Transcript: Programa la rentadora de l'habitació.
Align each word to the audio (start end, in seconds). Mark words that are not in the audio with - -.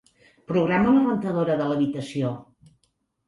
Programa 0.51 0.93
la 0.95 1.03
rentadora 1.03 1.57
de 1.59 1.67
l'habitació. 1.73 2.31